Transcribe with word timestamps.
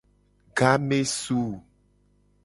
Game 0.57 0.99
su. 1.05 1.39